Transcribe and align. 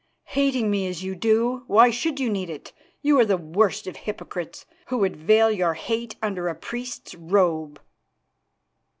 "Hating 0.29 0.71
me 0.71 0.87
as 0.87 1.03
you 1.03 1.13
do, 1.13 1.63
why 1.67 1.91
should 1.91 2.19
you 2.19 2.27
need 2.27 2.49
it? 2.49 2.73
You 3.03 3.19
are 3.19 3.23
the 3.25 3.37
worst 3.37 3.85
of 3.85 3.97
hypocrites, 3.97 4.65
who 4.87 4.97
would 4.97 5.15
veil 5.15 5.51
your 5.51 5.75
hate 5.75 6.15
under 6.23 6.47
a 6.47 6.55
priest's 6.55 7.13
robe." 7.13 7.79